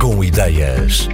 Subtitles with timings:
[0.00, 1.08] Com Ideias.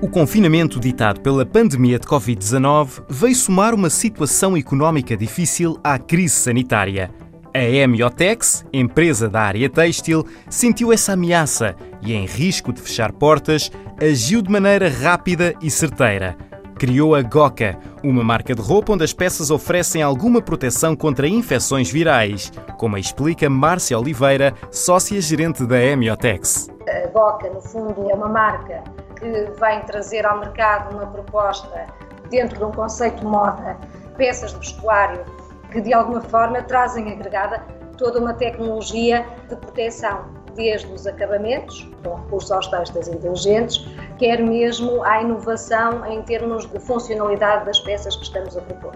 [0.00, 6.36] O confinamento ditado pela pandemia de Covid-19 veio somar uma situação económica difícil à crise
[6.36, 7.10] sanitária.
[7.52, 13.70] A Hemiotex, empresa da área têxtil, sentiu essa ameaça e, em risco de fechar portas,
[14.00, 16.38] agiu de maneira rápida e certeira
[16.80, 21.92] criou a Goca, uma marca de roupa onde as peças oferecem alguma proteção contra infecções
[21.92, 26.70] virais, como explica Márcia Oliveira, sócia-gerente da Hemiotex.
[26.88, 28.82] A Goca, no fundo, é uma marca
[29.14, 29.26] que
[29.60, 31.84] vem trazer ao mercado uma proposta
[32.30, 33.76] dentro de um conceito de moda,
[34.16, 35.22] peças de vestuário
[35.70, 37.62] que de alguma forma trazem agregada
[37.98, 43.84] toda uma tecnologia de proteção desde os acabamentos, com recurso aos textos inteligentes,
[44.18, 48.92] quer mesmo à inovação em termos de funcionalidade das peças que estamos a propor.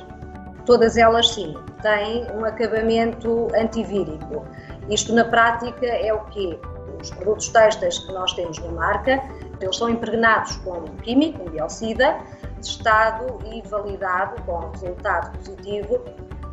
[0.67, 4.45] Todas elas, sim, têm um acabamento antivírico.
[4.89, 6.59] Isto, na prática, é o quê?
[7.01, 9.23] Os produtos textos que nós temos na marca,
[9.61, 12.17] eles são impregnados com um químico, um biocida,
[12.57, 16.01] testado e validado com resultado positivo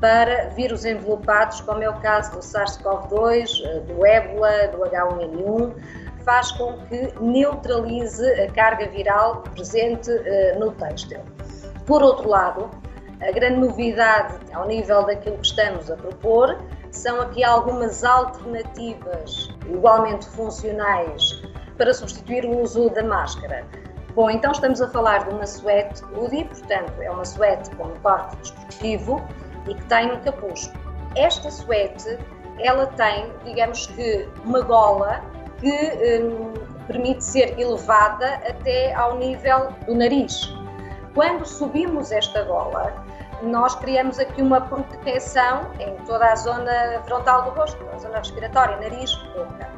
[0.02, 5.76] para vírus envelopados, como é o caso do SARS-CoV-2, eh, do ébola, do H1N1,
[6.26, 11.22] faz com que neutralize a carga viral presente eh, no têxtil.
[11.86, 12.70] Por outro lado,
[13.22, 16.58] a grande novidade ao nível daquilo que estamos a propor
[16.90, 21.44] são aqui algumas alternativas igualmente funcionais
[21.78, 23.66] para substituir o uso da máscara.
[24.16, 27.96] Bom, então estamos a falar de uma suéte UDI, portanto é uma suéte com um
[28.02, 29.22] corte desportivo
[29.68, 30.72] e que tem um capuz.
[31.16, 32.18] Esta suéte,
[32.60, 35.22] ela tem, digamos que, uma gola
[35.60, 36.54] que hum,
[36.88, 40.54] permite ser elevada até ao nível do nariz.
[41.14, 42.94] Quando subimos esta gola,
[43.44, 48.78] nós criamos aqui uma proteção em toda a zona frontal do rosto, a zona respiratória,
[48.78, 49.70] nariz, boca.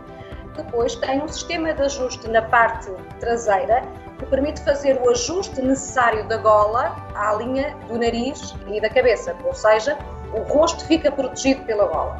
[0.55, 3.81] Depois tem um sistema de ajuste na parte traseira
[4.19, 9.35] que permite fazer o ajuste necessário da gola à linha do nariz e da cabeça,
[9.43, 9.97] ou seja,
[10.33, 12.17] o rosto fica protegido pela gola.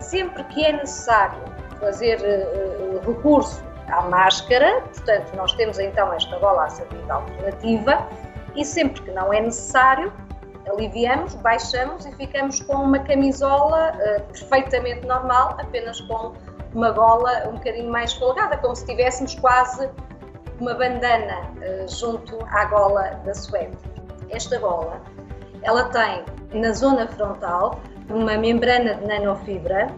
[0.00, 1.42] Sempre que é necessário
[1.78, 8.08] fazer uh, recurso à máscara, portanto, nós temos então esta gola assertiva alternativa,
[8.54, 10.12] e sempre que não é necessário,
[10.70, 16.32] aliviamos, baixamos e ficamos com uma camisola uh, perfeitamente normal, apenas com
[16.76, 19.88] uma gola um bocadinho mais folgada, como se tivéssemos quase
[20.60, 23.78] uma bandana uh, junto à gola da suéte.
[24.28, 25.00] Esta gola,
[25.62, 26.22] ela tem
[26.52, 29.88] na zona frontal uma membrana de nanofibra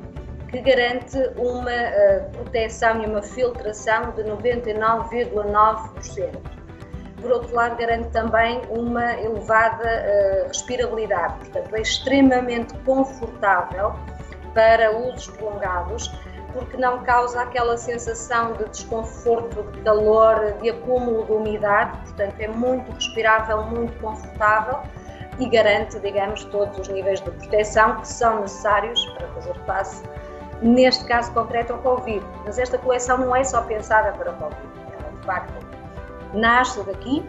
[0.50, 6.38] que garante uma uh, proteção e uma filtração de 99,9%.
[7.20, 13.96] Por outro lado, garante também uma elevada uh, respirabilidade, portanto, é extremamente confortável
[14.54, 16.08] para usos prolongados
[16.52, 22.48] porque não causa aquela sensação de desconforto, de calor, de acúmulo de umidade, portanto é
[22.48, 24.80] muito respirável, muito confortável
[25.38, 30.02] e garante, digamos, todos os níveis de proteção que são necessários para fazer face,
[30.62, 32.24] neste caso concreto, ao Covid.
[32.44, 35.66] Mas esta coleção não é só pensada para o Covid, ela de facto
[36.34, 37.24] nasce daqui,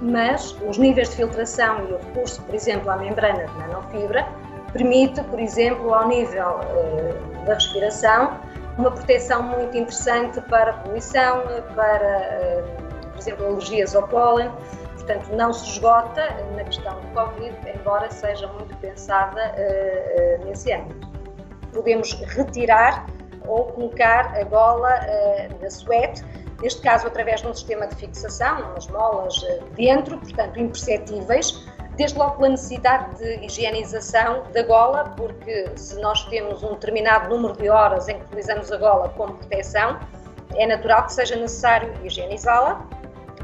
[0.00, 4.26] mas os níveis de filtração e o recurso, por exemplo, à membrana de nanofibra,
[4.72, 8.40] permite, por exemplo, ao nível uh, da respiração,
[8.78, 11.42] uma proteção muito interessante para poluição,
[11.74, 14.50] para, uh, por exemplo, alergias ao pólen.
[14.94, 21.08] Portanto, não se esgota na questão do Covid, embora seja muito pensada uh, nesse âmbito.
[21.72, 23.06] Podemos retirar
[23.46, 24.90] ou colocar a gola
[25.60, 26.22] na suéte,
[26.60, 29.34] neste caso através de um sistema de fixação, umas molas
[29.74, 31.66] dentro, portanto imperceptíveis,
[32.02, 37.56] Desde logo pela necessidade de higienização da gola, porque se nós temos um determinado número
[37.56, 40.00] de horas em que utilizamos a gola como proteção,
[40.56, 42.84] é natural que seja necessário higienizá-la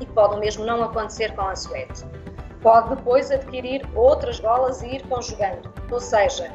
[0.00, 2.04] e pode o mesmo não acontecer com a suéte.
[2.60, 6.53] Pode depois adquirir outras golas e ir conjugando, ou seja,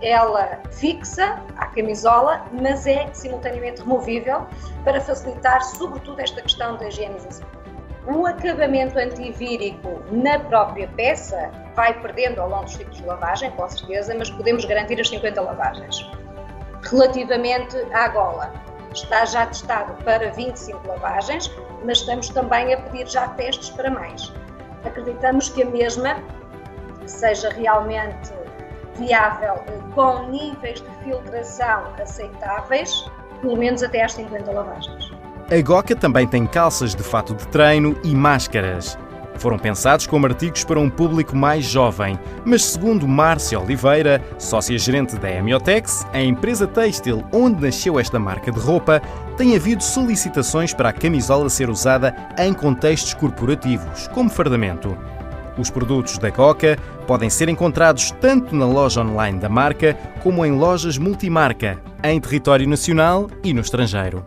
[0.00, 4.46] ela fixa a camisola, mas é simultaneamente removível
[4.84, 7.61] para facilitar, sobretudo, esta questão da higienização.
[8.06, 13.68] O acabamento antivírico na própria peça vai perdendo ao longo dos ciclos de lavagem, com
[13.68, 16.10] certeza, mas podemos garantir as 50 lavagens.
[16.82, 18.52] Relativamente à gola,
[18.92, 21.50] está já testado para 25 lavagens,
[21.84, 24.32] mas estamos também a pedir já testes para mais.
[24.84, 26.16] Acreditamos que a mesma
[27.06, 28.32] seja realmente
[28.96, 29.62] viável
[29.94, 33.04] com níveis de filtração aceitáveis,
[33.40, 35.01] pelo menos até às 50 lavagens.
[35.52, 38.96] A Goca também tem calças de fato de treino e máscaras.
[39.34, 45.30] Foram pensados como artigos para um público mais jovem, mas segundo Márcia Oliveira, sócia-gerente da
[45.30, 49.02] Hemiotex, a empresa têxtil onde nasceu esta marca de roupa,
[49.36, 54.96] tem havido solicitações para a camisola ser usada em contextos corporativos, como fardamento.
[55.58, 60.52] Os produtos da Coca podem ser encontrados tanto na loja online da marca como em
[60.52, 64.24] lojas multimarca, em território nacional e no estrangeiro.